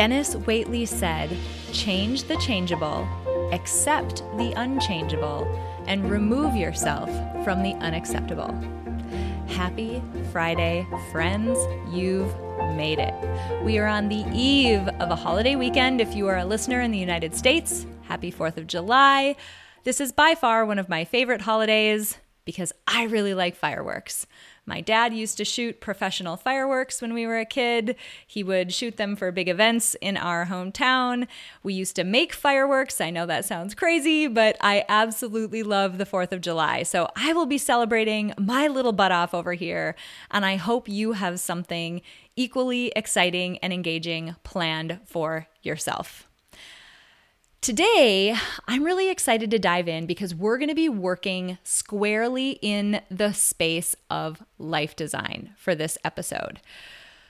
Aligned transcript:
Dennis 0.00 0.34
Waitley 0.34 0.88
said, 0.88 1.28
Change 1.72 2.22
the 2.22 2.36
changeable, 2.38 3.06
accept 3.52 4.22
the 4.38 4.50
unchangeable, 4.56 5.44
and 5.86 6.10
remove 6.10 6.56
yourself 6.56 7.10
from 7.44 7.62
the 7.62 7.74
unacceptable. 7.84 8.50
Happy 9.46 10.02
Friday, 10.32 10.86
friends. 11.12 11.58
You've 11.94 12.34
made 12.74 12.98
it. 12.98 13.12
We 13.62 13.76
are 13.76 13.86
on 13.86 14.08
the 14.08 14.24
eve 14.32 14.88
of 14.88 15.10
a 15.10 15.16
holiday 15.16 15.54
weekend. 15.54 16.00
If 16.00 16.16
you 16.16 16.28
are 16.28 16.38
a 16.38 16.46
listener 16.46 16.80
in 16.80 16.92
the 16.92 16.98
United 16.98 17.36
States, 17.36 17.84
happy 18.04 18.32
4th 18.32 18.56
of 18.56 18.66
July. 18.66 19.36
This 19.84 20.00
is 20.00 20.12
by 20.12 20.34
far 20.34 20.64
one 20.64 20.78
of 20.78 20.88
my 20.88 21.04
favorite 21.04 21.42
holidays 21.42 22.16
because 22.46 22.72
I 22.86 23.04
really 23.04 23.34
like 23.34 23.54
fireworks. 23.54 24.26
My 24.70 24.80
dad 24.80 25.12
used 25.12 25.36
to 25.38 25.44
shoot 25.44 25.80
professional 25.80 26.36
fireworks 26.36 27.02
when 27.02 27.12
we 27.12 27.26
were 27.26 27.40
a 27.40 27.44
kid. 27.44 27.96
He 28.24 28.44
would 28.44 28.72
shoot 28.72 28.98
them 28.98 29.16
for 29.16 29.32
big 29.32 29.48
events 29.48 29.96
in 30.00 30.16
our 30.16 30.46
hometown. 30.46 31.26
We 31.64 31.74
used 31.74 31.96
to 31.96 32.04
make 32.04 32.32
fireworks. 32.32 33.00
I 33.00 33.10
know 33.10 33.26
that 33.26 33.44
sounds 33.44 33.74
crazy, 33.74 34.28
but 34.28 34.56
I 34.60 34.84
absolutely 34.88 35.64
love 35.64 35.98
the 35.98 36.06
4th 36.06 36.30
of 36.30 36.40
July. 36.40 36.84
So 36.84 37.08
I 37.16 37.32
will 37.32 37.46
be 37.46 37.58
celebrating 37.58 38.32
my 38.38 38.68
little 38.68 38.92
butt 38.92 39.10
off 39.10 39.34
over 39.34 39.54
here, 39.54 39.96
and 40.30 40.46
I 40.46 40.54
hope 40.54 40.88
you 40.88 41.14
have 41.14 41.40
something 41.40 42.00
equally 42.36 42.92
exciting 42.94 43.58
and 43.58 43.72
engaging 43.72 44.36
planned 44.44 45.00
for 45.04 45.48
yourself. 45.64 46.29
Today, 47.60 48.34
I'm 48.68 48.84
really 48.84 49.10
excited 49.10 49.50
to 49.50 49.58
dive 49.58 49.86
in 49.86 50.06
because 50.06 50.34
we're 50.34 50.56
going 50.56 50.70
to 50.70 50.74
be 50.74 50.88
working 50.88 51.58
squarely 51.62 52.52
in 52.62 53.02
the 53.10 53.34
space 53.34 53.94
of 54.08 54.42
life 54.58 54.96
design 54.96 55.52
for 55.58 55.74
this 55.74 55.98
episode. 56.02 56.60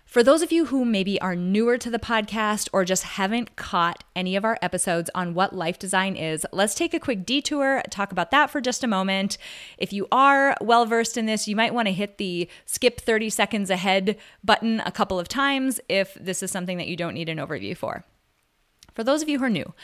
For 0.06 0.22
those 0.22 0.40
of 0.42 0.52
you 0.52 0.66
who 0.66 0.84
maybe 0.84 1.20
are 1.20 1.34
newer 1.34 1.78
to 1.78 1.90
the 1.90 1.98
podcast 1.98 2.68
or 2.72 2.84
just 2.84 3.02
haven't 3.02 3.56
caught 3.56 4.04
any 4.14 4.36
of 4.36 4.44
our 4.44 4.56
episodes 4.62 5.10
on 5.16 5.34
what 5.34 5.52
life 5.52 5.80
design 5.80 6.14
is, 6.14 6.46
let's 6.52 6.76
take 6.76 6.94
a 6.94 7.00
quick 7.00 7.26
detour, 7.26 7.82
talk 7.90 8.12
about 8.12 8.30
that 8.30 8.50
for 8.50 8.60
just 8.60 8.84
a 8.84 8.88
moment. 8.88 9.36
If 9.78 9.92
you 9.92 10.06
are 10.12 10.56
well 10.60 10.86
versed 10.86 11.16
in 11.16 11.26
this, 11.26 11.48
you 11.48 11.56
might 11.56 11.74
want 11.74 11.88
to 11.88 11.92
hit 11.92 12.18
the 12.18 12.48
skip 12.66 13.00
30 13.00 13.30
seconds 13.30 13.68
ahead 13.68 14.16
button 14.44 14.78
a 14.86 14.92
couple 14.92 15.18
of 15.18 15.26
times 15.26 15.80
if 15.88 16.14
this 16.14 16.40
is 16.40 16.52
something 16.52 16.78
that 16.78 16.86
you 16.86 16.94
don't 16.94 17.14
need 17.14 17.28
an 17.28 17.38
overview 17.38 17.76
for. 17.76 18.04
For 18.94 19.02
those 19.02 19.22
of 19.22 19.28
you 19.28 19.38
who 19.38 19.44
are 19.46 19.50
new, 19.50 19.74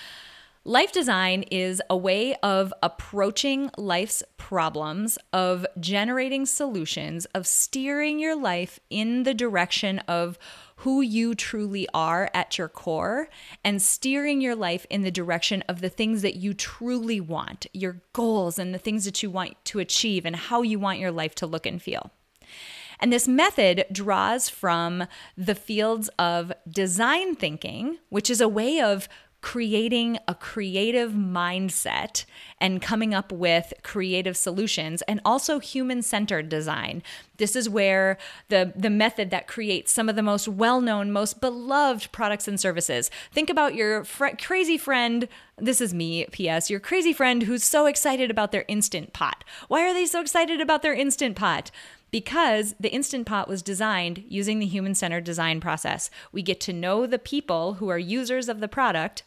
Life 0.66 0.90
design 0.90 1.44
is 1.44 1.80
a 1.88 1.96
way 1.96 2.34
of 2.42 2.74
approaching 2.82 3.70
life's 3.78 4.24
problems, 4.36 5.16
of 5.32 5.64
generating 5.78 6.44
solutions, 6.44 7.24
of 7.26 7.46
steering 7.46 8.18
your 8.18 8.34
life 8.34 8.80
in 8.90 9.22
the 9.22 9.32
direction 9.32 10.00
of 10.08 10.40
who 10.78 11.02
you 11.02 11.36
truly 11.36 11.86
are 11.94 12.28
at 12.34 12.58
your 12.58 12.66
core, 12.68 13.28
and 13.62 13.80
steering 13.80 14.40
your 14.40 14.56
life 14.56 14.84
in 14.90 15.02
the 15.02 15.12
direction 15.12 15.62
of 15.68 15.82
the 15.82 15.88
things 15.88 16.22
that 16.22 16.34
you 16.34 16.52
truly 16.52 17.20
want, 17.20 17.68
your 17.72 18.02
goals, 18.12 18.58
and 18.58 18.74
the 18.74 18.78
things 18.78 19.04
that 19.04 19.22
you 19.22 19.30
want 19.30 19.54
to 19.66 19.78
achieve, 19.78 20.26
and 20.26 20.34
how 20.34 20.62
you 20.62 20.80
want 20.80 20.98
your 20.98 21.12
life 21.12 21.36
to 21.36 21.46
look 21.46 21.64
and 21.64 21.80
feel. 21.80 22.10
And 22.98 23.12
this 23.12 23.28
method 23.28 23.84
draws 23.92 24.48
from 24.48 25.06
the 25.36 25.54
fields 25.54 26.08
of 26.18 26.52
design 26.68 27.36
thinking, 27.36 27.98
which 28.08 28.30
is 28.30 28.40
a 28.40 28.48
way 28.48 28.80
of 28.80 29.08
creating 29.46 30.18
a 30.26 30.34
creative 30.34 31.12
mindset 31.12 32.24
and 32.60 32.82
coming 32.82 33.14
up 33.14 33.30
with 33.30 33.72
creative 33.84 34.36
solutions 34.36 35.02
and 35.02 35.20
also 35.24 35.60
human-centered 35.60 36.48
design. 36.48 37.00
This 37.36 37.54
is 37.54 37.68
where 37.68 38.18
the 38.48 38.72
the 38.74 38.90
method 38.90 39.30
that 39.30 39.46
creates 39.46 39.92
some 39.92 40.08
of 40.08 40.16
the 40.16 40.22
most 40.22 40.48
well-known, 40.48 41.12
most 41.12 41.40
beloved 41.40 42.10
products 42.10 42.48
and 42.48 42.58
services. 42.58 43.08
Think 43.30 43.48
about 43.48 43.76
your 43.76 44.02
fr- 44.02 44.34
crazy 44.36 44.76
friend, 44.76 45.28
this 45.56 45.80
is 45.80 45.94
me, 45.94 46.26
PS, 46.32 46.68
your 46.68 46.80
crazy 46.80 47.12
friend 47.12 47.44
who's 47.44 47.62
so 47.62 47.86
excited 47.86 48.32
about 48.32 48.50
their 48.50 48.64
instant 48.66 49.12
pot. 49.12 49.44
Why 49.68 49.88
are 49.88 49.94
they 49.94 50.06
so 50.06 50.20
excited 50.20 50.60
about 50.60 50.82
their 50.82 50.94
instant 50.94 51.36
pot? 51.36 51.70
because 52.12 52.74
the 52.78 52.92
Instant 52.92 53.26
Pot 53.26 53.48
was 53.48 53.62
designed 53.62 54.24
using 54.28 54.58
the 54.58 54.66
human 54.66 54.94
centered 54.94 55.24
design 55.24 55.60
process. 55.60 56.08
We 56.32 56.40
get 56.40 56.60
to 56.60 56.72
know 56.72 57.04
the 57.04 57.18
people 57.18 57.74
who 57.74 57.88
are 57.88 57.98
users 57.98 58.48
of 58.48 58.60
the 58.60 58.68
product 58.68 59.24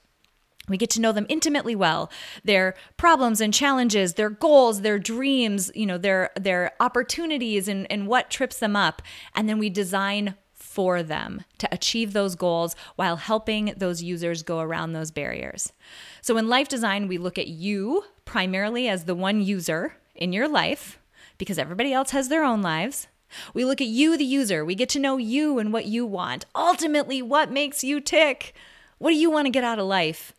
we 0.70 0.78
get 0.78 0.90
to 0.92 1.02
know 1.02 1.12
them 1.12 1.26
intimately 1.30 1.76
well, 1.76 2.12
their 2.44 2.76
problems 2.98 3.42
and 3.42 3.54
challenges, 3.54 4.14
their 4.14 4.30
goals, 4.30 4.82
their 4.82 5.00
dreams, 5.00 5.72
you 5.76 5.86
know, 5.86 5.98
their 5.98 6.32
their 6.36 6.72
opportunities 6.80 7.68
and, 7.68 7.92
and 7.92 8.08
what 8.08 8.30
trips 8.30 8.60
them 8.60 8.76
up. 8.76 9.02
And 9.36 9.50
then 9.50 9.60
we 9.60 9.70
design 9.70 10.36
for 10.54 11.02
them 11.02 11.44
to 11.58 11.68
achieve 11.74 12.14
those 12.14 12.36
goals 12.36 12.76
while 12.96 13.18
helping 13.18 13.74
those 13.78 14.04
users 14.04 14.44
go 14.44 14.60
around 14.60 14.94
those 14.94 15.10
barriers. 15.10 15.74
So 16.22 16.38
in 16.38 16.48
life 16.48 16.68
design, 16.68 17.08
we 17.08 17.18
look 17.18 17.38
at 17.38 17.48
you 17.48 18.04
primarily 18.24 18.88
as 18.88 19.06
the 19.06 19.16
one 19.16 19.42
user 19.42 19.96
in 20.16 20.32
your 20.32 20.48
life 20.48 21.00
because 21.40 21.58
everybody 21.58 21.92
else 21.92 22.12
has 22.12 22.30
their 22.30 22.44
own 22.44 22.62
lives. 22.62 23.08
We 23.54 23.66
look 23.66 23.82
at 23.82 23.88
you, 23.88 24.18
the 24.18 24.26
user. 24.26 24.64
We 24.64 24.76
get 24.76 24.90
to 24.90 25.00
know 25.00 25.18
you 25.18 25.60
and 25.60 25.74
what 25.74 25.86
you 25.86 26.06
want. 26.06 26.46
Ultimately, 26.56 27.22
what 27.22 27.52
makes 27.52 27.84
you 27.84 28.00
tick? 28.00 28.54
What 29.00 29.12
do 29.12 29.16
you 29.16 29.32
want 29.32 29.48
to 29.48 29.52
get 29.52 29.64
out 29.64 29.80
of 29.80 29.86
life? 29.86 30.34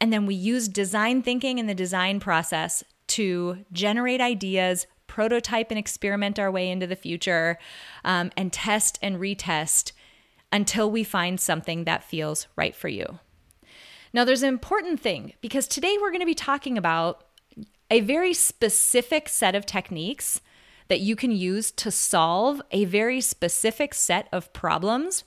And 0.00 0.12
then 0.12 0.26
we 0.26 0.34
use 0.34 0.68
design 0.68 1.22
thinking 1.22 1.58
in 1.58 1.66
the 1.66 1.74
design 1.74 2.20
process 2.20 2.84
to 3.08 3.64
generate 3.72 4.20
ideas, 4.20 4.86
prototype 5.06 5.70
and 5.70 5.78
experiment 5.78 6.38
our 6.38 6.50
way 6.50 6.70
into 6.70 6.86
the 6.86 6.96
future, 6.96 7.58
um, 8.04 8.30
and 8.36 8.52
test 8.52 8.98
and 9.00 9.16
retest 9.16 9.92
until 10.52 10.90
we 10.90 11.02
find 11.02 11.40
something 11.40 11.84
that 11.84 12.04
feels 12.04 12.46
right 12.56 12.74
for 12.74 12.88
you. 12.88 13.18
Now, 14.12 14.24
there's 14.24 14.42
an 14.42 14.48
important 14.48 15.00
thing 15.00 15.34
because 15.40 15.66
today 15.66 15.96
we're 16.00 16.10
going 16.10 16.20
to 16.20 16.26
be 16.26 16.34
talking 16.34 16.78
about 16.78 17.24
a 17.90 18.00
very 18.00 18.34
specific 18.34 19.28
set 19.28 19.54
of 19.54 19.66
techniques 19.66 20.40
that 20.88 21.00
you 21.00 21.16
can 21.16 21.30
use 21.30 21.70
to 21.72 21.90
solve 21.90 22.62
a 22.70 22.84
very 22.84 23.20
specific 23.20 23.94
set 23.94 24.28
of 24.32 24.52
problems. 24.52 25.24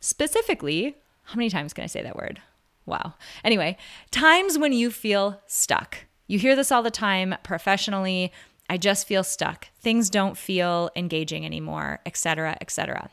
Specifically, 0.00 0.96
how 1.24 1.36
many 1.36 1.50
times 1.50 1.72
can 1.72 1.84
I 1.84 1.88
say 1.88 2.02
that 2.02 2.16
word? 2.16 2.40
Wow. 2.86 3.14
Anyway, 3.44 3.76
times 4.10 4.58
when 4.58 4.72
you 4.72 4.90
feel 4.90 5.40
stuck. 5.46 5.98
You 6.26 6.38
hear 6.38 6.56
this 6.56 6.72
all 6.72 6.82
the 6.82 6.90
time 6.90 7.34
professionally. 7.42 8.32
I 8.68 8.78
just 8.78 9.06
feel 9.06 9.22
stuck. 9.22 9.68
Things 9.80 10.10
don't 10.10 10.36
feel 10.36 10.90
engaging 10.96 11.44
anymore, 11.44 12.00
etc., 12.06 12.56
etc. 12.60 13.10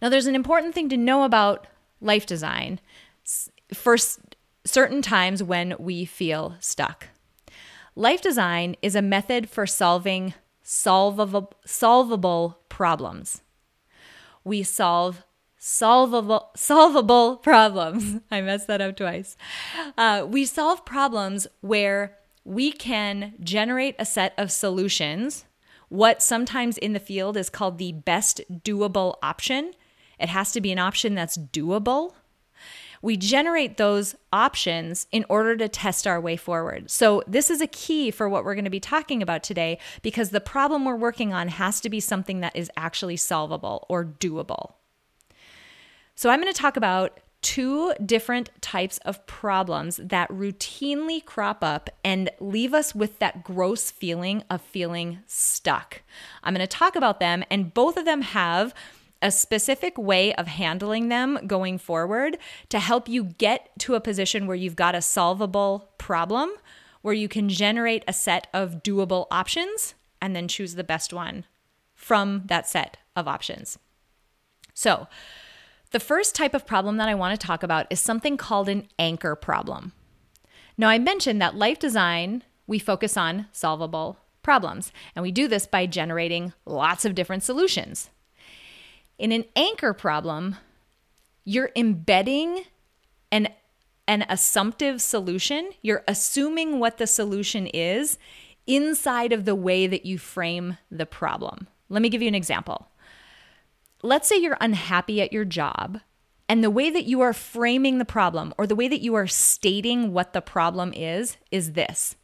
Now, 0.00 0.08
there's 0.08 0.26
an 0.26 0.34
important 0.34 0.74
thing 0.74 0.88
to 0.90 0.96
know 0.96 1.24
about 1.24 1.66
life 2.00 2.24
design 2.24 2.80
for 3.74 3.96
certain 4.64 5.02
times 5.02 5.42
when 5.42 5.74
we 5.78 6.04
feel 6.04 6.56
stuck. 6.60 7.08
Life 7.96 8.22
design 8.22 8.76
is 8.80 8.94
a 8.94 9.02
method 9.02 9.50
for 9.50 9.66
solving 9.66 10.34
solvable, 10.62 11.52
solvable 11.64 12.60
problems. 12.68 13.42
We 14.44 14.62
solve 14.62 15.24
solvable 15.68 16.50
solvable 16.56 17.36
problems. 17.42 18.20
I 18.30 18.40
messed 18.40 18.68
that 18.68 18.80
up 18.80 18.96
twice. 18.96 19.36
Uh, 19.96 20.26
we 20.26 20.44
solve 20.46 20.84
problems 20.86 21.46
where 21.60 22.16
we 22.44 22.72
can 22.72 23.34
generate 23.40 23.94
a 23.98 24.06
set 24.06 24.32
of 24.38 24.50
solutions. 24.50 25.44
What 25.90 26.22
sometimes 26.22 26.78
in 26.78 26.94
the 26.94 27.00
field 27.00 27.36
is 27.36 27.50
called 27.50 27.78
the 27.78 27.92
best 27.92 28.40
doable 28.50 29.16
option. 29.22 29.72
It 30.18 30.30
has 30.30 30.52
to 30.52 30.60
be 30.60 30.72
an 30.72 30.78
option 30.78 31.14
that's 31.14 31.36
doable. 31.36 32.12
We 33.00 33.16
generate 33.16 33.76
those 33.76 34.16
options 34.32 35.06
in 35.12 35.24
order 35.28 35.56
to 35.56 35.68
test 35.68 36.06
our 36.06 36.20
way 36.20 36.36
forward. 36.36 36.90
So, 36.90 37.22
this 37.28 37.48
is 37.48 37.60
a 37.60 37.68
key 37.68 38.10
for 38.10 38.28
what 38.28 38.44
we're 38.44 38.56
going 38.56 38.64
to 38.64 38.70
be 38.70 38.80
talking 38.80 39.22
about 39.22 39.44
today 39.44 39.78
because 40.02 40.30
the 40.30 40.40
problem 40.40 40.84
we're 40.84 40.96
working 40.96 41.32
on 41.32 41.48
has 41.48 41.80
to 41.82 41.90
be 41.90 42.00
something 42.00 42.40
that 42.40 42.56
is 42.56 42.70
actually 42.76 43.16
solvable 43.16 43.86
or 43.88 44.04
doable. 44.04 44.72
So, 46.18 46.30
I'm 46.30 46.40
going 46.40 46.52
to 46.52 46.60
talk 46.60 46.76
about 46.76 47.20
two 47.42 47.94
different 48.04 48.50
types 48.60 48.98
of 49.04 49.24
problems 49.28 50.00
that 50.02 50.28
routinely 50.30 51.24
crop 51.24 51.62
up 51.62 51.88
and 52.02 52.28
leave 52.40 52.74
us 52.74 52.92
with 52.92 53.20
that 53.20 53.44
gross 53.44 53.92
feeling 53.92 54.42
of 54.50 54.60
feeling 54.60 55.20
stuck. 55.28 56.02
I'm 56.42 56.54
going 56.54 56.66
to 56.66 56.76
talk 56.76 56.96
about 56.96 57.20
them, 57.20 57.44
and 57.52 57.72
both 57.72 57.96
of 57.96 58.04
them 58.04 58.22
have 58.22 58.74
a 59.22 59.30
specific 59.30 59.96
way 59.96 60.34
of 60.34 60.48
handling 60.48 61.08
them 61.08 61.38
going 61.46 61.78
forward 61.78 62.36
to 62.70 62.80
help 62.80 63.08
you 63.08 63.22
get 63.22 63.70
to 63.78 63.94
a 63.94 64.00
position 64.00 64.48
where 64.48 64.56
you've 64.56 64.74
got 64.74 64.96
a 64.96 65.00
solvable 65.00 65.88
problem, 65.98 66.50
where 67.02 67.14
you 67.14 67.28
can 67.28 67.48
generate 67.48 68.02
a 68.08 68.12
set 68.12 68.48
of 68.52 68.82
doable 68.82 69.28
options 69.30 69.94
and 70.20 70.34
then 70.34 70.48
choose 70.48 70.74
the 70.74 70.82
best 70.82 71.12
one 71.12 71.44
from 71.94 72.42
that 72.46 72.66
set 72.66 72.96
of 73.14 73.28
options. 73.28 73.78
So, 74.74 75.06
the 75.90 76.00
first 76.00 76.34
type 76.34 76.54
of 76.54 76.66
problem 76.66 76.96
that 76.98 77.08
I 77.08 77.14
want 77.14 77.38
to 77.38 77.46
talk 77.46 77.62
about 77.62 77.86
is 77.90 78.00
something 78.00 78.36
called 78.36 78.68
an 78.68 78.88
anchor 78.98 79.34
problem. 79.34 79.92
Now, 80.76 80.88
I 80.88 80.98
mentioned 80.98 81.40
that 81.42 81.56
life 81.56 81.78
design, 81.78 82.44
we 82.66 82.78
focus 82.78 83.16
on 83.16 83.46
solvable 83.52 84.18
problems, 84.42 84.92
and 85.14 85.22
we 85.22 85.32
do 85.32 85.48
this 85.48 85.66
by 85.66 85.86
generating 85.86 86.52
lots 86.64 87.04
of 87.04 87.14
different 87.14 87.42
solutions. 87.42 88.10
In 89.18 89.32
an 89.32 89.44
anchor 89.56 89.92
problem, 89.92 90.56
you're 91.44 91.70
embedding 91.74 92.64
an 93.32 93.48
an 94.06 94.24
assumptive 94.30 95.02
solution. 95.02 95.70
You're 95.82 96.02
assuming 96.08 96.78
what 96.78 96.96
the 96.96 97.06
solution 97.06 97.66
is 97.66 98.18
inside 98.66 99.32
of 99.34 99.44
the 99.44 99.54
way 99.54 99.86
that 99.86 100.06
you 100.06 100.16
frame 100.16 100.78
the 100.90 101.04
problem. 101.04 101.68
Let 101.90 102.00
me 102.00 102.08
give 102.08 102.22
you 102.22 102.28
an 102.28 102.34
example. 102.34 102.88
Let's 104.02 104.28
say 104.28 104.36
you're 104.36 104.56
unhappy 104.60 105.20
at 105.20 105.32
your 105.32 105.44
job, 105.44 106.00
and 106.48 106.62
the 106.62 106.70
way 106.70 106.90
that 106.90 107.04
you 107.04 107.20
are 107.20 107.32
framing 107.32 107.98
the 107.98 108.04
problem 108.04 108.54
or 108.56 108.66
the 108.66 108.76
way 108.76 108.88
that 108.88 109.00
you 109.00 109.14
are 109.14 109.26
stating 109.26 110.12
what 110.12 110.32
the 110.32 110.40
problem 110.40 110.92
is 110.94 111.36
is 111.50 111.72
this 111.72 112.16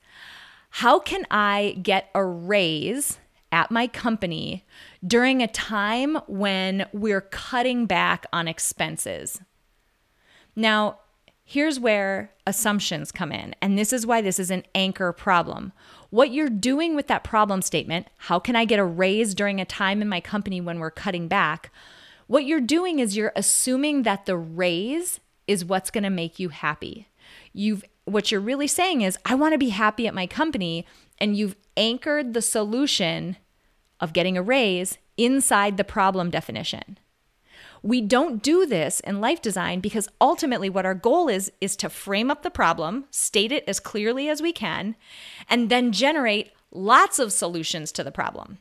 How 0.70 0.98
can 0.98 1.26
I 1.30 1.78
get 1.82 2.10
a 2.14 2.24
raise 2.24 3.18
at 3.54 3.70
my 3.70 3.86
company 3.86 4.64
during 5.06 5.40
a 5.40 5.46
time 5.46 6.16
when 6.26 6.86
we're 6.92 7.20
cutting 7.20 7.86
back 7.86 8.26
on 8.32 8.48
expenses. 8.48 9.40
Now, 10.56 10.98
here's 11.44 11.78
where 11.78 12.32
assumptions 12.48 13.12
come 13.12 13.30
in, 13.30 13.54
and 13.62 13.78
this 13.78 13.92
is 13.92 14.08
why 14.08 14.22
this 14.22 14.40
is 14.40 14.50
an 14.50 14.64
anchor 14.74 15.12
problem. 15.12 15.72
What 16.14 16.32
you're 16.32 16.49
doing 16.49 16.94
with 16.94 17.08
that 17.08 17.25
problem 17.25 17.61
statement, 17.61 18.06
how 18.19 18.38
can 18.38 18.55
I 18.55 18.66
get 18.66 18.78
a 18.78 18.84
raise 18.84 19.34
during 19.34 19.61
a 19.61 19.64
time 19.64 20.00
in 20.00 20.08
my 20.08 20.20
company 20.20 20.61
when 20.61 20.78
we're 20.78 20.93
cutting 20.93 21.26
back? 21.26 21.72
What 22.28 22.44
you're 22.44 22.61
doing 22.61 23.00
is 23.00 23.16
you're 23.16 23.32
assuming 23.34 24.05
that 24.05 24.25
the 24.25 24.37
raise 24.37 25.19
is 25.49 25.64
what's 25.64 25.90
going 25.90 26.05
to 26.05 26.11
make 26.11 26.38
you 26.38 26.50
happy. 26.50 27.08
You've 27.52 27.82
what 28.05 28.31
you're 28.31 28.40
really 28.40 28.69
saying 28.69 29.00
is 29.00 29.19
I 29.25 29.34
want 29.34 29.55
to 29.55 29.58
be 29.58 29.70
happy 29.70 30.06
at 30.06 30.14
my 30.14 30.28
company 30.28 30.87
and 31.19 31.37
you've 31.37 31.56
anchored 31.76 32.32
the 32.32 32.43
solution 32.43 33.37
of 33.99 34.12
getting 34.12 34.38
a 34.38 34.43
raise 34.43 34.99
inside 35.17 35.78
the 35.78 35.82
problem 35.82 36.31
definition. 36.31 36.96
We 37.84 38.00
don't 38.00 38.42
do 38.42 38.64
this 38.64 39.00
in 39.00 39.20
life 39.20 39.42
design 39.42 39.81
because 39.81 40.08
ultimately 40.19 40.70
what 40.70 40.86
our 40.86 40.94
goal 40.94 41.28
is 41.28 41.52
is 41.60 41.76
to 41.76 41.90
frame 41.90 42.31
up 42.31 42.42
the 42.42 42.50
problem, 42.50 43.04
state 43.10 43.52
it 43.52 43.62
as 43.66 43.78
clearly 43.78 44.26
as 44.31 44.40
we 44.40 44.54
can, 44.54 44.96
and 45.50 45.69
then 45.69 45.92
generate 45.92 46.52
lots 46.70 47.19
of 47.19 47.31
solutions 47.31 47.92
to 47.92 48.02
the 48.02 48.10
problem. 48.10 48.56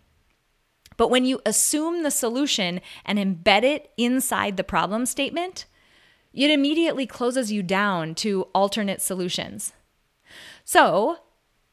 But 0.98 1.10
when 1.10 1.24
you 1.24 1.40
assume 1.46 2.04
the 2.04 2.12
solution 2.12 2.82
and 3.06 3.18
embed 3.18 3.64
it 3.64 3.92
inside 3.96 4.58
the 4.58 4.64
problem 4.64 5.06
statement, 5.06 5.68
it 6.34 6.52
immediately 6.52 7.06
closes 7.06 7.50
you 7.50 7.64
down 7.64 8.16
to 8.16 8.50
alternate 8.54 9.02
solutions. 9.02 9.72
So, 10.66 11.20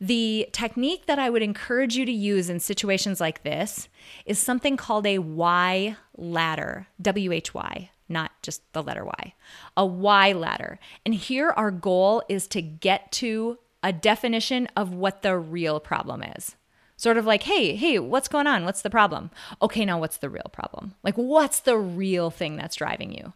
the 0.01 0.49
technique 0.53 1.07
that 1.07 1.19
I 1.19 1.29
would 1.29 1.43
encourage 1.43 1.95
you 1.95 2.07
to 2.07 2.13
use 2.13 2.49
in 2.49 2.59
situations 2.59 3.21
like 3.21 3.43
this 3.43 3.89
is 4.25 4.39
something 4.39 4.77
called 4.77 5.07
a 5.07 5.19
why 5.19 5.97
ladder, 6.17 6.87
W 7.03 7.33
H 7.33 7.53
Y, 7.53 7.91
not 8.09 8.31
just 8.43 8.63
the 8.73 8.83
letter 8.83 9.05
Y, 9.05 9.35
a 9.77 9.85
why 9.85 10.33
ladder. 10.33 10.79
And 11.05 11.15
here 11.15 11.51
our 11.51 11.71
goal 11.71 12.23
is 12.29 12.47
to 12.49 12.63
get 12.63 13.13
to 13.13 13.59
a 13.83 13.93
definition 13.93 14.69
of 14.77 14.95
what 14.95 15.23
the 15.23 15.37
real 15.37 15.81
problem 15.81 16.23
is. 16.23 16.57
Sort 16.97 17.17
of 17.17 17.25
like, 17.25 17.45
hey, 17.45 17.77
hey, 17.77 17.99
what's 17.99 18.29
going 18.29 18.47
on? 18.47 18.65
What's 18.65 18.83
the 18.83 18.91
problem? 18.91 19.31
Okay, 19.63 19.85
now 19.85 19.99
what's 19.99 20.19
the 20.19 20.29
real 20.29 20.51
problem? 20.53 20.95
Like, 21.03 21.17
what's 21.17 21.61
the 21.61 21.79
real 21.79 22.31
thing 22.31 22.57
that's 22.57 22.77
driving 22.77 23.13
you? 23.13 23.33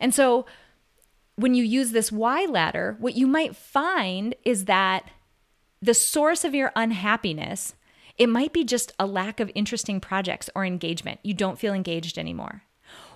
And 0.00 0.14
so 0.14 0.46
when 1.36 1.54
you 1.54 1.64
use 1.64 1.92
this 1.92 2.10
why 2.10 2.46
ladder, 2.46 2.96
what 2.98 3.14
you 3.14 3.26
might 3.26 3.56
find 3.56 4.34
is 4.44 4.64
that 4.66 5.08
the 5.80 5.94
source 5.94 6.44
of 6.44 6.54
your 6.54 6.72
unhappiness, 6.74 7.74
it 8.16 8.28
might 8.28 8.52
be 8.52 8.64
just 8.64 8.92
a 8.98 9.06
lack 9.06 9.40
of 9.40 9.50
interesting 9.54 10.00
projects 10.00 10.50
or 10.54 10.64
engagement. 10.64 11.20
You 11.22 11.34
don't 11.34 11.58
feel 11.58 11.72
engaged 11.72 12.18
anymore. 12.18 12.62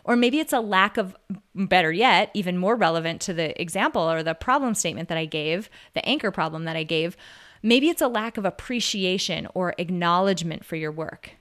Or 0.04 0.16
maybe 0.16 0.40
it's 0.40 0.52
a 0.52 0.60
lack 0.60 0.96
of, 0.96 1.16
better 1.54 1.92
yet, 1.92 2.30
even 2.34 2.58
more 2.58 2.76
relevant 2.76 3.20
to 3.22 3.32
the 3.32 3.60
example 3.60 4.02
or 4.02 4.22
the 4.22 4.34
problem 4.34 4.74
statement 4.74 5.08
that 5.08 5.18
I 5.18 5.24
gave, 5.24 5.70
the 5.94 6.04
anchor 6.04 6.30
problem 6.30 6.64
that 6.64 6.76
I 6.76 6.82
gave. 6.82 7.16
Maybe 7.62 7.88
it's 7.88 8.02
a 8.02 8.08
lack 8.08 8.36
of 8.36 8.44
appreciation 8.44 9.46
or 9.54 9.74
acknowledgement 9.78 10.64
for 10.64 10.76
your 10.76 10.90
work. 10.90 11.32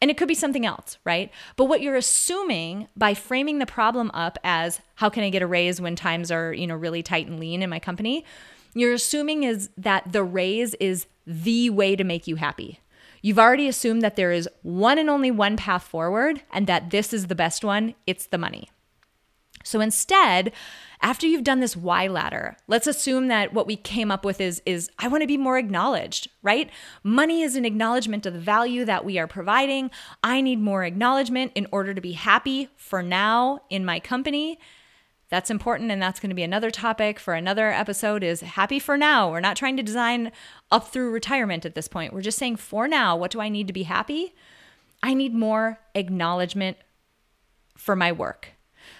And 0.00 0.10
it 0.10 0.16
could 0.16 0.28
be 0.28 0.34
something 0.34 0.66
else, 0.66 0.98
right? 1.04 1.30
But 1.56 1.66
what 1.66 1.80
you're 1.80 1.96
assuming 1.96 2.88
by 2.96 3.14
framing 3.14 3.58
the 3.58 3.66
problem 3.66 4.10
up 4.12 4.38
as 4.44 4.80
how 4.96 5.08
can 5.08 5.24
I 5.24 5.30
get 5.30 5.42
a 5.42 5.46
raise 5.46 5.80
when 5.80 5.96
times 5.96 6.30
are, 6.30 6.52
you 6.52 6.66
know, 6.66 6.74
really 6.74 7.02
tight 7.02 7.28
and 7.28 7.40
lean 7.40 7.62
in 7.62 7.70
my 7.70 7.78
company? 7.78 8.24
You're 8.76 8.92
assuming 8.92 9.42
is 9.42 9.70
that 9.76 10.12
the 10.12 10.22
raise 10.22 10.74
is 10.74 11.06
the 11.26 11.70
way 11.70 11.96
to 11.96 12.04
make 12.04 12.26
you 12.26 12.36
happy. 12.36 12.80
You've 13.22 13.38
already 13.38 13.66
assumed 13.66 14.02
that 14.02 14.16
there 14.16 14.32
is 14.32 14.48
one 14.62 14.98
and 14.98 15.10
only 15.10 15.30
one 15.30 15.56
path 15.56 15.82
forward 15.82 16.42
and 16.52 16.66
that 16.66 16.90
this 16.90 17.12
is 17.12 17.26
the 17.26 17.34
best 17.34 17.64
one, 17.64 17.94
it's 18.06 18.26
the 18.26 18.38
money. 18.38 18.70
So 19.64 19.80
instead, 19.80 20.52
after 21.02 21.26
you've 21.26 21.42
done 21.42 21.58
this 21.58 21.76
why 21.76 22.06
ladder, 22.06 22.56
let's 22.68 22.86
assume 22.86 23.26
that 23.28 23.52
what 23.52 23.66
we 23.66 23.74
came 23.74 24.12
up 24.12 24.24
with 24.24 24.40
is 24.40 24.62
is 24.64 24.90
I 24.98 25.08
want 25.08 25.22
to 25.22 25.26
be 25.26 25.36
more 25.36 25.58
acknowledged, 25.58 26.28
right? 26.42 26.70
Money 27.02 27.42
is 27.42 27.56
an 27.56 27.64
acknowledgement 27.64 28.26
of 28.26 28.34
the 28.34 28.38
value 28.38 28.84
that 28.84 29.04
we 29.04 29.18
are 29.18 29.26
providing. 29.26 29.90
I 30.22 30.40
need 30.40 30.60
more 30.60 30.84
acknowledgement 30.84 31.50
in 31.56 31.66
order 31.72 31.94
to 31.94 32.00
be 32.00 32.12
happy 32.12 32.68
for 32.76 33.02
now 33.02 33.60
in 33.68 33.84
my 33.84 33.98
company. 33.98 34.60
That's 35.28 35.50
important 35.50 35.90
and 35.90 36.00
that's 36.00 36.20
going 36.20 36.30
to 36.30 36.36
be 36.36 36.44
another 36.44 36.70
topic 36.70 37.18
for 37.18 37.34
another 37.34 37.72
episode 37.72 38.22
is 38.22 38.42
happy 38.42 38.78
for 38.78 38.96
now. 38.96 39.30
We're 39.30 39.40
not 39.40 39.56
trying 39.56 39.76
to 39.76 39.82
design 39.82 40.30
up 40.70 40.88
through 40.88 41.10
retirement 41.10 41.66
at 41.66 41.74
this 41.74 41.88
point. 41.88 42.12
We're 42.12 42.20
just 42.20 42.38
saying 42.38 42.56
for 42.56 42.86
now, 42.86 43.16
what 43.16 43.32
do 43.32 43.40
I 43.40 43.48
need 43.48 43.66
to 43.66 43.72
be 43.72 43.82
happy? 43.82 44.34
I 45.02 45.14
need 45.14 45.34
more 45.34 45.80
acknowledgement 45.94 46.76
for 47.76 47.96
my 47.96 48.12
work. 48.12 48.50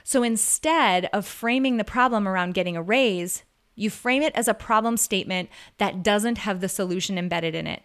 So 0.03 0.25
instead 0.25 1.09
of 1.13 1.27
framing 1.27 1.77
the 1.77 1.85
problem 1.85 2.27
around 2.27 2.55
getting 2.55 2.77
a 2.77 2.83
raise, 2.83 3.45
you 3.77 3.89
frame 3.89 4.23
it 4.23 4.35
as 4.35 4.49
a 4.49 4.55
problem 4.55 4.97
statement 4.97 5.49
that 5.79 6.03
doesn't 6.03 6.39
have 6.39 6.61
the 6.61 6.69
solution 6.69 7.19
embedded 7.19 7.55
in 7.55 7.69
it. 7.69 7.83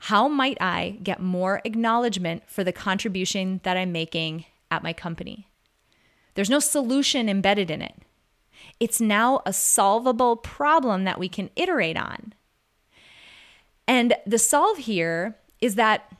How 0.00 0.28
might 0.28 0.58
I 0.60 0.98
get 1.02 1.20
more 1.20 1.62
acknowledgement 1.64 2.42
for 2.48 2.62
the 2.62 2.72
contribution 2.72 3.60
that 3.64 3.76
I'm 3.76 3.92
making 3.92 4.44
at 4.70 4.82
my 4.82 4.92
company? 4.92 5.47
There's 6.38 6.48
no 6.48 6.60
solution 6.60 7.28
embedded 7.28 7.68
in 7.68 7.82
it. 7.82 7.96
It's 8.78 9.00
now 9.00 9.42
a 9.44 9.52
solvable 9.52 10.36
problem 10.36 11.02
that 11.02 11.18
we 11.18 11.28
can 11.28 11.50
iterate 11.56 11.96
on. 11.96 12.32
And 13.88 14.14
the 14.24 14.38
solve 14.38 14.78
here 14.78 15.36
is 15.60 15.74
that, 15.74 16.12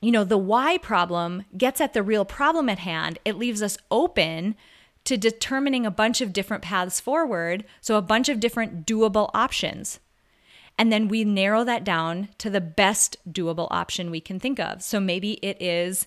you 0.00 0.10
know, 0.10 0.24
the 0.24 0.38
why 0.38 0.78
problem 0.78 1.44
gets 1.54 1.78
at 1.78 1.92
the 1.92 2.02
real 2.02 2.24
problem 2.24 2.70
at 2.70 2.78
hand. 2.78 3.18
It 3.26 3.36
leaves 3.36 3.60
us 3.60 3.76
open 3.90 4.56
to 5.04 5.18
determining 5.18 5.84
a 5.84 5.90
bunch 5.90 6.22
of 6.22 6.32
different 6.32 6.62
paths 6.62 6.98
forward, 6.98 7.66
so 7.82 7.98
a 7.98 8.00
bunch 8.00 8.30
of 8.30 8.40
different 8.40 8.86
doable 8.86 9.28
options. 9.34 10.00
And 10.78 10.90
then 10.90 11.06
we 11.06 11.22
narrow 11.22 11.64
that 11.64 11.84
down 11.84 12.30
to 12.38 12.48
the 12.48 12.62
best 12.62 13.18
doable 13.30 13.68
option 13.70 14.10
we 14.10 14.22
can 14.22 14.40
think 14.40 14.58
of. 14.58 14.82
So 14.82 14.98
maybe 14.98 15.32
it 15.42 15.60
is 15.60 16.06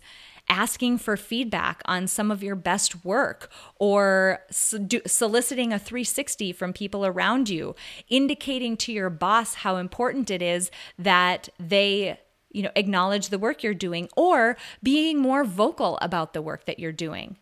asking 0.51 0.97
for 0.97 1.15
feedback 1.15 1.81
on 1.85 2.05
some 2.07 2.29
of 2.29 2.43
your 2.43 2.55
best 2.55 3.05
work 3.05 3.49
or 3.79 4.41
soliciting 4.51 5.71
a 5.71 5.79
360 5.79 6.51
from 6.51 6.73
people 6.73 7.05
around 7.05 7.49
you, 7.49 7.73
indicating 8.09 8.75
to 8.75 8.91
your 8.91 9.09
boss 9.09 9.55
how 9.55 9.77
important 9.77 10.29
it 10.29 10.41
is 10.41 10.69
that 10.99 11.47
they 11.57 12.19
you 12.51 12.61
know 12.61 12.71
acknowledge 12.75 13.29
the 13.29 13.39
work 13.39 13.63
you're 13.63 13.73
doing 13.73 14.09
or 14.17 14.57
being 14.83 15.17
more 15.17 15.45
vocal 15.45 15.97
about 16.01 16.33
the 16.33 16.41
work 16.41 16.65
that 16.65 16.79
you're 16.79 16.91
doing 16.91 17.37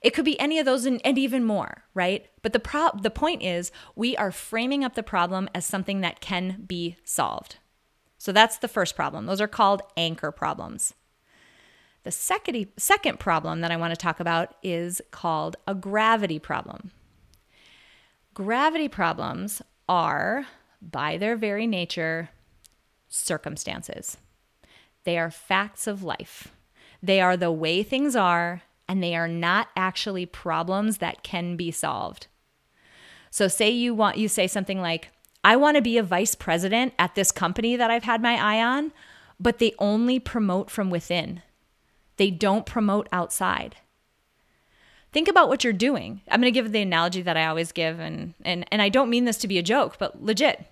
it 0.00 0.14
could 0.14 0.24
be 0.24 0.40
any 0.40 0.58
of 0.58 0.64
those 0.64 0.84
and, 0.86 1.00
and, 1.04 1.18
even 1.18 1.44
more, 1.44 1.84
right? 1.94 2.26
But 2.40 2.54
the 2.54 2.58
pro- 2.58 2.98
the 3.00 3.10
point 3.10 3.42
is 3.42 3.70
we 3.94 4.16
are 4.16 4.32
framing 4.32 4.82
up 4.82 4.94
the 4.94 5.02
problem 5.02 5.48
as 5.54 5.66
something 5.66 6.00
that 6.00 6.20
can 6.20 6.64
be 6.66 6.96
solved. 7.04 7.58
So 8.18 8.32
that's 8.32 8.56
the 8.56 8.68
first 8.68 8.96
problem. 8.96 9.26
Those 9.26 9.40
are 9.40 9.46
called 9.46 9.82
anchor 9.96 10.32
problems. 10.32 10.94
The 12.04 12.10
second, 12.10 12.66
second 12.76 13.20
problem 13.20 13.60
that 13.60 13.70
I 13.70 13.76
want 13.76 13.92
to 13.92 13.96
talk 13.96 14.18
about 14.18 14.54
is 14.62 15.00
called 15.10 15.56
a 15.66 15.74
gravity 15.74 16.38
problem. 16.38 16.90
Gravity 18.34 18.88
problems 18.88 19.62
are, 19.88 20.46
by 20.80 21.16
their 21.16 21.36
very 21.36 21.66
nature, 21.66 22.30
circumstances. 23.08 24.16
They 25.04 25.18
are 25.18 25.30
facts 25.30 25.86
of 25.86 26.02
life. 26.02 26.48
They 27.02 27.20
are 27.20 27.36
the 27.36 27.52
way 27.52 27.82
things 27.82 28.16
are 28.16 28.62
and 28.88 29.02
they 29.02 29.14
are 29.14 29.28
not 29.28 29.68
actually 29.76 30.26
problems 30.26 30.98
that 30.98 31.22
can 31.22 31.56
be 31.56 31.70
solved. 31.70 32.26
So 33.30 33.48
say 33.48 33.70
you 33.70 33.94
want 33.94 34.18
you 34.18 34.28
say 34.28 34.46
something 34.46 34.80
like, 34.80 35.10
"I 35.42 35.56
want 35.56 35.76
to 35.76 35.82
be 35.82 35.98
a 35.98 36.02
vice 36.02 36.34
president 36.34 36.94
at 36.98 37.14
this 37.14 37.32
company 37.32 37.76
that 37.76 37.90
I've 37.90 38.04
had 38.04 38.20
my 38.20 38.34
eye 38.34 38.62
on, 38.62 38.92
but 39.40 39.58
they 39.58 39.72
only 39.78 40.18
promote 40.18 40.70
from 40.70 40.90
within. 40.90 41.42
They 42.16 42.30
don't 42.30 42.66
promote 42.66 43.08
outside." 43.12 43.76
Think 45.12 45.28
about 45.28 45.48
what 45.48 45.62
you're 45.62 45.74
doing. 45.74 46.22
I'm 46.30 46.40
going 46.40 46.52
to 46.52 46.58
give 46.58 46.72
the 46.72 46.80
analogy 46.80 47.20
that 47.22 47.36
I 47.36 47.46
always 47.46 47.70
give 47.70 48.00
and 48.00 48.34
and 48.44 48.66
and 48.72 48.80
I 48.80 48.88
don't 48.88 49.10
mean 49.10 49.26
this 49.26 49.36
to 49.38 49.48
be 49.48 49.58
a 49.58 49.62
joke, 49.62 49.98
but 49.98 50.22
legit. 50.22 50.64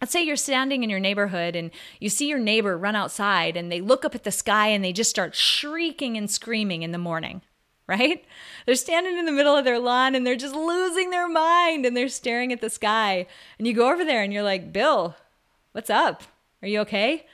Let's 0.00 0.12
say 0.12 0.22
you're 0.22 0.36
standing 0.36 0.84
in 0.84 0.90
your 0.90 1.00
neighborhood 1.00 1.56
and 1.56 1.70
you 2.00 2.10
see 2.10 2.28
your 2.28 2.38
neighbor 2.38 2.76
run 2.76 2.94
outside 2.94 3.56
and 3.56 3.72
they 3.72 3.80
look 3.80 4.04
up 4.04 4.14
at 4.14 4.24
the 4.24 4.30
sky 4.30 4.68
and 4.68 4.84
they 4.84 4.92
just 4.92 5.10
start 5.10 5.34
shrieking 5.34 6.16
and 6.18 6.30
screaming 6.30 6.82
in 6.82 6.92
the 6.92 6.98
morning, 6.98 7.40
right? 7.88 8.24
They're 8.66 8.74
standing 8.74 9.18
in 9.18 9.24
the 9.24 9.32
middle 9.32 9.56
of 9.56 9.64
their 9.64 9.78
lawn 9.78 10.14
and 10.14 10.26
they're 10.26 10.36
just 10.36 10.54
losing 10.54 11.10
their 11.10 11.28
mind 11.28 11.86
and 11.86 11.96
they're 11.96 12.08
staring 12.08 12.52
at 12.52 12.60
the 12.60 12.70
sky. 12.70 13.26
And 13.58 13.66
you 13.66 13.72
go 13.72 13.90
over 13.90 14.04
there 14.04 14.22
and 14.22 14.32
you're 14.32 14.42
like, 14.42 14.72
Bill, 14.72 15.16
what's 15.72 15.90
up? 15.90 16.22
Are 16.62 16.68
you 16.68 16.80
okay? 16.80 17.26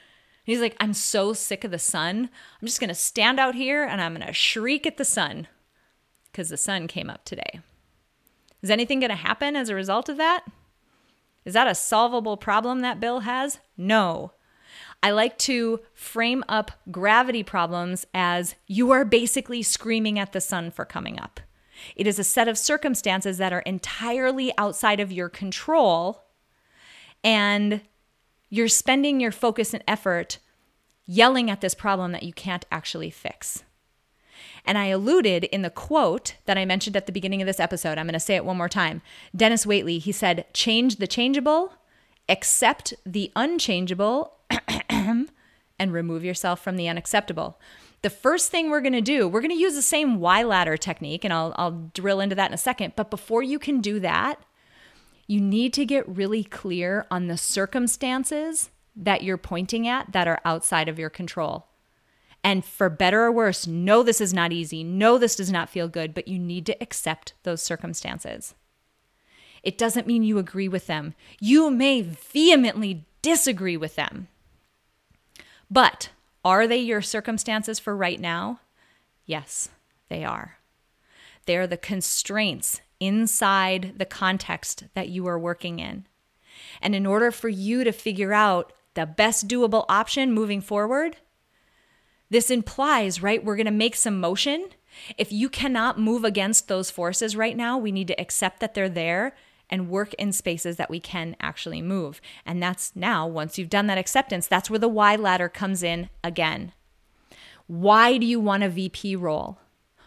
He's 0.45 0.61
like, 0.61 0.77
I'm 0.81 0.95
so 0.95 1.33
sick 1.33 1.65
of 1.65 1.71
the 1.71 1.79
sun. 1.79 2.29
I'm 2.61 2.67
just 2.67 2.81
going 2.81 2.89
to 2.89 2.95
stand 2.95 3.39
out 3.39 3.55
here 3.55 3.85
and 3.85 4.01
I'm 4.01 4.15
going 4.15 4.27
to 4.27 4.33
shriek 4.33 4.87
at 4.87 4.97
the 4.97 5.05
sun 5.05 5.47
because 6.31 6.49
the 6.49 6.57
sun 6.57 6.89
came 6.89 7.09
up 7.09 7.25
today. 7.25 7.61
Is 8.61 8.71
anything 8.71 9.01
going 9.01 9.11
to 9.11 9.17
happen 9.17 9.57
as 9.57 9.69
a 9.69 9.75
result 9.75 10.09
of 10.09 10.17
that? 10.17 10.45
Is 11.45 11.55
that 11.55 11.67
a 11.67 11.75
solvable 11.75 12.37
problem 12.37 12.81
that 12.81 13.01
Bill 13.01 13.21
has? 13.21 13.59
No. 13.77 14.33
I 15.03 15.11
like 15.11 15.37
to 15.39 15.81
frame 15.95 16.45
up 16.49 16.71
gravity 16.91 17.43
problems 17.43 18.07
as 18.15 18.55
you 18.67 18.93
are 18.93 19.05
basically 19.05 19.63
screaming 19.63 20.19
at 20.19 20.33
the 20.33 20.41
sun 20.41 20.71
for 20.71 20.85
coming 20.85 21.19
up. 21.19 21.41
It 21.97 22.07
is 22.07 22.19
a 22.19 22.25
set 22.25 22.47
of 22.47 22.57
circumstances 22.57 23.39
that 23.39 23.53
are 23.53 23.61
entirely 23.61 24.57
outside 24.57 25.01
of 25.01 25.11
your 25.11 25.29
control, 25.29 26.23
and 27.25 27.81
you're 28.53 28.69
spending 28.69 29.19
your 29.19 29.33
focus 29.33 29.73
and 29.73 29.83
effort 29.89 30.39
yelling 31.07 31.51
at 31.51 31.63
this 31.63 31.75
problem 31.75 32.13
that 32.13 32.23
you 32.23 32.35
can't 32.35 32.67
actually 32.71 33.09
fix. 33.09 33.65
And 34.67 34.77
I 34.77 34.89
alluded 34.89 35.45
in 35.45 35.63
the 35.63 35.71
quote 35.71 36.37
that 36.45 36.59
I 36.59 36.67
mentioned 36.67 36.95
at 36.95 37.07
the 37.07 37.13
beginning 37.13 37.41
of 37.41 37.47
this 37.47 37.59
episode. 37.59 37.97
I'm 37.97 38.05
going 38.05 38.13
to 38.13 38.21
say 38.21 38.37
it 38.37 38.45
one 38.45 38.59
more 38.59 38.69
time. 38.69 39.01
Dennis 39.35 39.65
Waitley, 39.65 39.99
he 39.99 40.13
said, 40.13 40.45
change 40.53 40.97
the 40.97 41.07
changeable, 41.07 41.73
accept 42.29 42.93
the 43.07 43.33
unchangeable, 43.35 44.35
and 44.91 45.31
remove 45.81 46.23
yourself 46.23 46.63
from 46.63 46.77
the 46.77 46.89
unacceptable. 46.89 47.59
The 48.03 48.11
first 48.11 48.51
thing 48.51 48.69
we're 48.69 48.83
going 48.83 48.93
to 48.93 49.01
do, 49.01 49.27
we're 49.27 49.41
going 49.41 49.51
to 49.51 49.57
use 49.57 49.77
the 49.77 49.81
same 49.81 50.21
why 50.21 50.43
ladder 50.43 50.77
technique, 50.77 51.25
and 51.25 51.33
I'll, 51.33 51.55
I'll 51.57 51.91
drill 51.95 52.21
into 52.21 52.35
that 52.35 52.51
in 52.51 52.55
a 52.55 52.59
second. 52.59 52.93
But 52.97 53.11
before 53.11 53.43
you 53.43 53.59
can 53.59 53.81
do 53.81 53.99
that, 54.01 54.39
you 55.33 55.41
need 55.41 55.73
to 55.73 55.87
get 55.87 56.07
really 56.07 56.45
clear 56.45 57.07
on 57.11 57.27
the 57.27 57.39
circumstances 57.39 58.69
that 58.95 59.23
you're 59.23 59.39
pointing 59.39 59.89
at 59.89 60.13
that 60.13 60.29
are 60.29 60.43
outside 60.45 60.91
of 60.91 60.99
your 60.99 61.09
control. 61.09 61.69
And 62.45 62.63
for 62.63 62.91
better 62.91 63.23
or 63.23 63.33
worse, 63.33 63.67
know 63.67 64.03
this 64.03 64.21
is 64.21 64.35
not 64.35 64.53
easy, 64.53 64.85
know 64.85 65.17
this 65.17 65.35
does 65.35 65.51
not 65.51 65.71
feel 65.71 65.89
good, 65.89 66.13
but 66.13 66.29
you 66.29 66.39
need 66.39 66.67
to 66.67 66.83
accept 66.83 67.33
those 67.45 67.63
circumstances. 67.63 68.55
It 69.63 69.79
doesn't 69.79 70.07
mean 70.07 70.23
you 70.23 70.37
agree 70.37 70.69
with 70.69 70.87
them. 70.87 71.15
You 71.41 71.71
may 71.71 72.03
vehemently 72.03 73.07
disagree 73.23 73.79
with 73.79 73.95
them. 73.95 74.29
But 75.71 76.11
are 76.45 76.67
they 76.67 76.79
your 76.79 77.01
circumstances 77.01 77.79
for 77.79 77.97
right 77.97 78.21
now? 78.21 78.61
Yes, 79.25 79.71
they 80.11 80.25
are. 80.25 80.59
They 81.47 81.57
are 81.57 81.67
the 81.67 81.79
constraints 81.79 82.83
inside 83.03 83.95
the 83.97 84.05
context 84.05 84.85
that 84.95 85.09
you 85.09 85.27
are 85.27 85.39
working 85.39 85.81
in. 85.81 86.07
And 86.81 86.95
in 86.95 87.05
order 87.05 87.33
for 87.33 87.49
you 87.49 87.83
to 87.83 87.91
figure 87.93 88.33
out 88.33 88.73
the 88.95 89.07
best 89.07 89.49
doable 89.49 89.85
option 89.89 90.33
moving 90.33 90.61
forward, 90.61 91.17
this 92.31 92.51
implies, 92.51 93.21
right, 93.23 93.45
we're 93.45 93.57
going 93.57 93.67
to 93.67 93.73
make 93.73 93.97
some 93.97 94.21
motion. 94.21 94.69
If 95.19 95.33
you 95.33 95.49
cannot 95.49 95.99
move 95.99 96.25
against 96.25 96.69
those 96.69 96.91
forces 96.91 97.35
right 97.35 97.57
now, 97.57 97.77
we 97.77 97.91
need 97.91 98.09
to 98.09 98.21
accept 98.21 98.61
that 98.61 98.75
they're 98.75 98.89
there 98.89 99.35
and 99.69 99.89
work 99.89 100.15
in 100.15 100.33
spaces 100.33 100.77
that 100.77 100.91
we 100.91 101.01
can 101.01 101.35
actually 101.41 101.83
move. 101.83 102.21
And 102.47 102.63
that's 102.63 102.95
now, 102.95 103.27
once 103.27 103.59
you've 103.59 103.71
done 103.71 103.87
that 103.89 103.99
acceptance, 103.99 104.47
that's 104.47 104.71
where 104.71 104.79
the 104.79 104.89
why 104.89 105.17
ladder 105.17 105.49
comes 105.49 105.83
in 105.83 106.09
again. 106.23 106.73
Why 107.67 108.19
do 108.19 108.27
you 108.27 108.39
want 108.39 108.63
a 108.63 108.69
VP 108.69 109.17
role? 109.17 109.59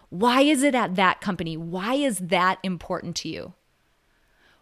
Why 0.10 0.42
is 0.42 0.64
it 0.64 0.76
at 0.76 0.96
that 0.96 1.22
company? 1.22 1.58
Why 1.58 1.96
is 1.96 2.20
that 2.20 2.60
important 2.64 3.16
to 3.18 3.30
you? 3.30 3.54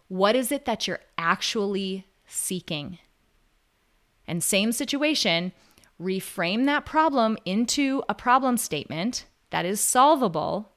What 0.07 0.35
is 0.35 0.51
it 0.51 0.65
that 0.65 0.87
you're 0.87 1.01
actually 1.17 2.07
seeking? 2.27 2.99
And 4.27 4.43
same 4.43 4.71
situation, 4.71 5.51
reframe 6.01 6.65
that 6.65 6.85
problem 6.85 7.37
into 7.45 8.03
a 8.07 8.13
problem 8.13 8.57
statement 8.57 9.25
that 9.49 9.65
is 9.65 9.79
solvable, 9.79 10.71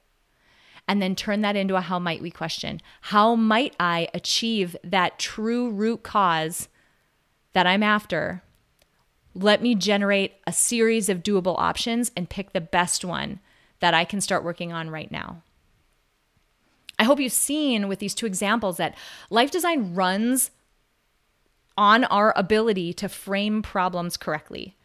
and 0.89 1.03
then 1.03 1.17
turn 1.17 1.41
that 1.41 1.57
into 1.57 1.77
a 1.77 1.81
how 1.81 1.99
might 1.99 2.23
we 2.23 2.31
question. 2.31 2.81
How 3.03 3.35
might 3.35 3.75
I 3.81 4.09
achieve 4.15 4.77
that 4.85 5.19
true 5.19 5.71
root 5.71 6.03
cause 6.03 6.69
that 7.55 7.67
I'm 7.67 7.83
after? 7.83 8.43
Let 9.35 9.63
me 9.63 9.75
generate 9.75 10.35
a 10.47 10.53
series 10.53 11.09
of 11.09 11.23
doable 11.23 11.59
options 11.59 12.13
and 12.17 12.31
pick 12.31 12.53
the 12.53 12.61
best 12.61 13.05
one 13.05 13.41
that 13.81 13.95
I 13.95 14.05
can 14.05 14.21
start 14.21 14.45
working 14.45 14.73
on 14.73 14.91
right 14.91 15.11
now. 15.11 15.43
I 16.99 17.05
hope 17.05 17.21
you've 17.21 17.33
seen 17.33 17.89
with 17.89 17.99
these 17.99 18.15
two 18.15 18.27
examples 18.27 18.79
that 18.79 18.97
life 19.31 19.51
design 19.51 19.95
runs 19.95 20.51
on 21.77 22.05
our 22.05 22.33
ability 22.37 22.95
to 22.95 23.09
frame 23.09 23.61
problems 23.63 24.17
correctly 24.17 24.77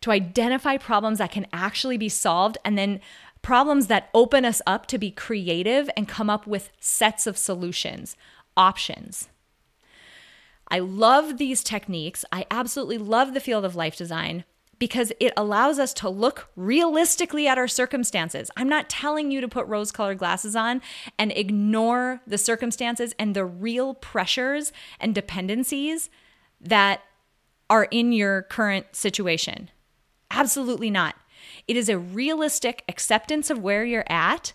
to 0.00 0.10
identify 0.10 0.76
problems 0.76 1.18
that 1.18 1.32
can 1.32 1.46
actually 1.52 1.96
be 1.96 2.08
solved 2.08 2.58
and 2.64 2.78
then 2.78 3.00
problems 3.42 3.86
that 3.86 4.08
open 4.14 4.44
us 4.44 4.60
up 4.66 4.86
to 4.86 4.98
be 4.98 5.10
creative 5.10 5.88
and 5.96 6.08
come 6.08 6.30
up 6.30 6.46
with 6.46 6.70
sets 6.80 7.26
of 7.26 7.36
solutions, 7.36 8.16
options. 8.56 9.28
I 10.68 10.80
love 10.80 11.38
these 11.38 11.62
techniques. 11.62 12.24
I 12.30 12.46
absolutely 12.50 12.98
love 12.98 13.32
the 13.32 13.40
field 13.40 13.64
of 13.64 13.74
life 13.74 13.96
design 13.96 14.44
because 14.78 15.12
it 15.18 15.32
allows 15.36 15.78
us 15.78 15.92
to 15.94 16.08
look 16.08 16.48
realistically 16.56 17.48
at 17.48 17.58
our 17.58 17.68
circumstances. 17.68 18.50
I'm 18.56 18.68
not 18.68 18.88
telling 18.88 19.30
you 19.30 19.40
to 19.40 19.48
put 19.48 19.66
rose 19.66 19.90
colored 19.90 20.18
glasses 20.18 20.54
on 20.54 20.80
and 21.18 21.32
ignore 21.32 22.20
the 22.26 22.38
circumstances 22.38 23.14
and 23.18 23.34
the 23.34 23.44
real 23.44 23.94
pressures 23.94 24.72
and 25.00 25.14
dependencies 25.14 26.10
that 26.60 27.02
are 27.70 27.84
in 27.90 28.12
your 28.12 28.42
current 28.42 28.94
situation. 28.94 29.70
Absolutely 30.30 30.90
not. 30.90 31.16
It 31.66 31.76
is 31.76 31.88
a 31.88 31.98
realistic 31.98 32.84
acceptance 32.88 33.50
of 33.50 33.58
where 33.58 33.84
you're 33.84 34.04
at, 34.08 34.52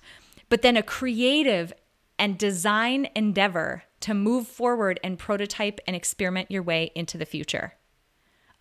but 0.50 0.62
then 0.62 0.78
a 0.78 0.84
creative 0.84 1.74
and 2.18 2.38
design 2.38 3.08
endeavor 3.16 3.84
to 4.02 4.14
move 4.14 4.48
forward 4.48 5.00
and 5.04 5.18
prototype 5.18 5.80
and 5.88 5.96
experiment 5.96 6.52
your 6.52 6.64
way 6.64 6.92
into 6.96 7.18
the 7.18 7.26
future. 7.26 7.74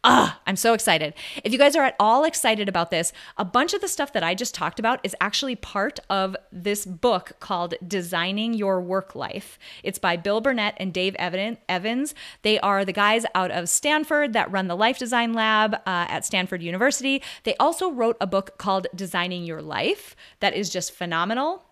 Ah, 0.05 0.41
I'm 0.49 0.57
so 0.57 0.75
excited. 0.75 1.15
If 1.45 1.53
you 1.53 1.59
guys 1.61 1.77
are 1.77 1.85
at 1.85 1.95
all 2.01 2.25
excited 2.25 2.69
about 2.69 2.91
this, 2.91 3.13
a 3.37 3.45
bunch 3.45 3.73
of 3.73 3.81
the 3.81 3.87
stuff 3.87 4.13
that 4.15 4.25
I 4.25 4.35
just 4.35 4.53
talked 4.53 4.81
about 4.81 4.99
is 5.05 5.15
actually 5.21 5.55
part 5.55 6.01
of 6.11 6.37
this 6.51 6.85
book 6.85 7.35
called 7.39 7.75
Designing 7.87 8.53
Your 8.53 8.81
Work 8.81 9.15
Life. 9.15 9.61
It's 9.85 10.01
by 10.01 10.17
Bill 10.17 10.41
Burnett 10.41 10.75
and 10.79 10.93
Dave 10.93 11.15
Evans. 11.21 12.17
They 12.43 12.59
are 12.59 12.85
the 12.85 12.93
guys 12.93 13.25
out 13.37 13.53
of 13.53 13.69
Stanford 13.69 14.33
that 14.33 14.51
run 14.51 14.67
the 14.67 14.77
Life 14.77 14.99
Design 14.99 15.35
Lab 15.35 15.75
uh, 15.75 15.81
at 15.87 16.25
Stanford 16.25 16.63
University. 16.63 17.23
They 17.45 17.55
also 17.59 17.89
wrote 17.89 18.17
a 18.21 18.27
book 18.27 18.59
called 18.59 18.89
Designing 18.97 19.45
Your 19.45 19.63
Life 19.63 20.17
that 20.41 20.55
is 20.55 20.69
just 20.69 20.91
phenomenal. 20.91 21.63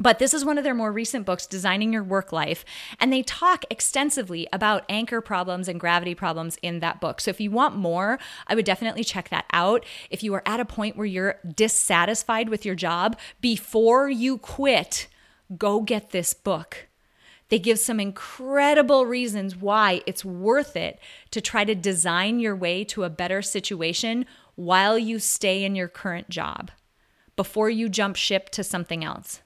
But 0.00 0.20
this 0.20 0.32
is 0.32 0.44
one 0.44 0.58
of 0.58 0.64
their 0.64 0.74
more 0.74 0.92
recent 0.92 1.26
books, 1.26 1.46
Designing 1.46 1.92
Your 1.92 2.04
Work 2.04 2.32
Life. 2.32 2.64
And 3.00 3.12
they 3.12 3.22
talk 3.22 3.64
extensively 3.68 4.46
about 4.52 4.84
anchor 4.88 5.20
problems 5.20 5.66
and 5.66 5.80
gravity 5.80 6.14
problems 6.14 6.56
in 6.62 6.78
that 6.78 7.00
book. 7.00 7.20
So 7.20 7.30
if 7.30 7.40
you 7.40 7.50
want 7.50 7.76
more, 7.76 8.18
I 8.46 8.54
would 8.54 8.64
definitely 8.64 9.02
check 9.02 9.28
that 9.30 9.46
out. 9.52 9.84
If 10.08 10.22
you 10.22 10.32
are 10.34 10.42
at 10.46 10.60
a 10.60 10.64
point 10.64 10.96
where 10.96 11.06
you're 11.06 11.40
dissatisfied 11.54 12.48
with 12.48 12.64
your 12.64 12.76
job, 12.76 13.18
before 13.40 14.08
you 14.08 14.38
quit, 14.38 15.08
go 15.56 15.80
get 15.80 16.10
this 16.10 16.32
book. 16.32 16.86
They 17.48 17.58
give 17.58 17.78
some 17.78 17.98
incredible 17.98 19.06
reasons 19.06 19.56
why 19.56 20.02
it's 20.06 20.24
worth 20.24 20.76
it 20.76 21.00
to 21.30 21.40
try 21.40 21.64
to 21.64 21.74
design 21.74 22.38
your 22.38 22.54
way 22.54 22.84
to 22.84 23.04
a 23.04 23.10
better 23.10 23.42
situation 23.42 24.26
while 24.54 24.98
you 24.98 25.18
stay 25.18 25.64
in 25.64 25.74
your 25.74 25.88
current 25.88 26.28
job 26.28 26.70
before 27.36 27.70
you 27.70 27.88
jump 27.88 28.16
ship 28.16 28.50
to 28.50 28.62
something 28.62 29.02
else. 29.02 29.40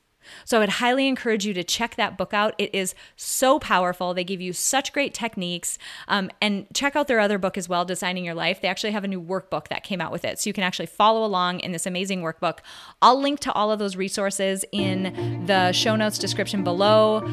So 0.44 0.56
I 0.56 0.60
would 0.60 0.68
highly 0.68 1.08
encourage 1.08 1.44
you 1.44 1.54
to 1.54 1.64
check 1.64 1.96
that 1.96 2.16
book 2.16 2.32
out. 2.32 2.54
It 2.58 2.74
is 2.74 2.94
so 3.16 3.58
powerful. 3.58 4.14
They 4.14 4.24
give 4.24 4.40
you 4.40 4.52
such 4.52 4.92
great 4.92 5.14
techniques. 5.14 5.78
Um, 6.08 6.30
and 6.40 6.66
check 6.74 6.96
out 6.96 7.08
their 7.08 7.20
other 7.20 7.38
book 7.38 7.56
as 7.58 7.68
well, 7.68 7.84
Designing 7.84 8.24
Your 8.24 8.34
Life. 8.34 8.60
They 8.60 8.68
actually 8.68 8.92
have 8.92 9.04
a 9.04 9.08
new 9.08 9.22
workbook 9.22 9.68
that 9.68 9.84
came 9.84 10.00
out 10.00 10.12
with 10.12 10.24
it. 10.24 10.38
So 10.38 10.48
you 10.48 10.54
can 10.54 10.64
actually 10.64 10.86
follow 10.86 11.24
along 11.24 11.60
in 11.60 11.72
this 11.72 11.86
amazing 11.86 12.22
workbook. 12.22 12.58
I'll 13.00 13.20
link 13.20 13.40
to 13.40 13.52
all 13.52 13.70
of 13.70 13.78
those 13.78 13.96
resources 13.96 14.64
in 14.72 15.44
the 15.46 15.72
show 15.72 15.96
notes 15.96 16.18
description 16.18 16.64
below. 16.64 17.28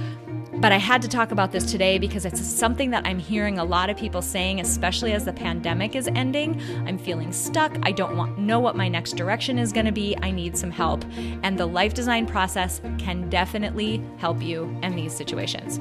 But 0.55 0.71
I 0.71 0.77
had 0.77 1.01
to 1.03 1.07
talk 1.07 1.31
about 1.31 1.51
this 1.51 1.71
today 1.71 1.97
because 1.97 2.25
it's 2.25 2.41
something 2.41 2.89
that 2.91 3.05
I'm 3.05 3.19
hearing 3.19 3.59
a 3.59 3.63
lot 3.63 3.89
of 3.89 3.97
people 3.97 4.21
saying, 4.21 4.59
especially 4.59 5.13
as 5.13 5.25
the 5.25 5.33
pandemic 5.33 5.95
is 5.95 6.07
ending. 6.09 6.61
I'm 6.85 6.97
feeling 6.97 7.31
stuck. 7.31 7.77
I 7.83 7.91
don't 7.91 8.17
want 8.17 8.37
know 8.37 8.59
what 8.59 8.75
my 8.75 8.87
next 8.87 9.13
direction 9.13 9.57
is 9.57 9.71
going 9.71 9.85
to 9.85 9.91
be. 9.91 10.15
I 10.21 10.31
need 10.31 10.57
some 10.57 10.71
help. 10.71 11.05
And 11.43 11.57
the 11.57 11.65
life 11.65 11.93
design 11.93 12.25
process 12.25 12.81
can 12.97 13.29
definitely 13.29 14.03
help 14.17 14.41
you 14.41 14.75
in 14.83 14.95
these 14.95 15.15
situations. 15.15 15.79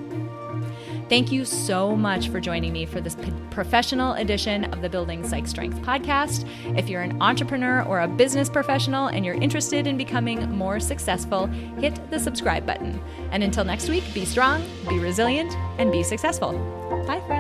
Thank 1.09 1.33
you 1.33 1.47
so 1.47 1.97
much 1.97 2.29
for 2.29 2.39
joining 2.39 2.73
me 2.73 2.85
for 2.85 3.01
this 3.01 3.17
professional 3.51 4.13
edition 4.15 4.65
of 4.75 4.83
the 4.83 4.91
Building 4.91 5.27
Psych 5.27 5.47
Strength 5.47 5.81
podcast. 5.81 6.47
If 6.77 6.91
you're 6.91 7.01
an 7.01 7.23
entrepreneur 7.23 7.83
or 7.85 8.01
a 8.01 8.09
business 8.09 8.51
professional 8.51 9.07
and 9.07 9.25
you're 9.25 9.35
interested 9.35 9.87
in 9.87 9.97
becoming 9.97 10.51
more 10.51 10.79
successful, 10.79 11.47
hit 11.47 11.99
the 12.11 12.21
subscribe 12.21 12.67
button. 12.67 13.01
And 13.33 13.43
until 13.43 13.65
next 13.65 13.89
week, 13.89 14.05
be 14.13 14.27
strong, 14.27 14.63
be 14.87 14.99
resilient, 14.99 15.57
and 15.79 15.91
be 15.91 16.03
successful. 16.03 16.53
Bye, 17.07 17.23
friends. 17.27 17.38